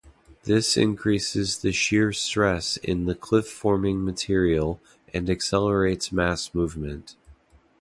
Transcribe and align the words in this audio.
This 0.45 0.77
increases 0.77 1.59
the 1.59 1.71
shear 1.71 2.11
stress 2.11 2.75
in 2.77 3.05
the 3.05 3.13
cliff-forming 3.13 4.03
material 4.03 4.81
and 5.13 5.29
accelerates 5.29 6.11
mass 6.11 6.55
movement. 6.55 7.15